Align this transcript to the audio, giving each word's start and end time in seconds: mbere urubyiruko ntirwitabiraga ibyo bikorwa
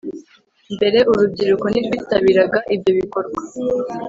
mbere 0.75 0.99
urubyiruko 1.11 1.65
ntirwitabiraga 1.71 2.59
ibyo 2.75 2.91
bikorwa 2.99 3.41